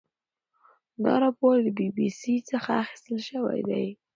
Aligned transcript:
دا 1.03 1.13
راپور 1.23 1.55
د 1.65 1.67
بي 1.77 1.87
بي 1.95 2.07
سي 2.19 2.35
څخه 2.51 2.71
اخیستل 2.83 3.17
شوی 3.29 3.59
دی. 3.69 3.85